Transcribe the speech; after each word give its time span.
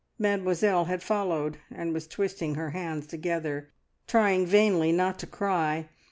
Mademoiselle 0.17 0.85
had 0.85 1.03
followed, 1.03 1.59
and 1.69 1.93
was 1.93 2.07
twisting 2.07 2.55
her 2.55 2.71
hands 2.71 3.05
together, 3.05 3.69
trying 4.07 4.47
vainly 4.47 4.91
not 4.91 5.19
to 5.19 5.27
cry. 5.27 5.89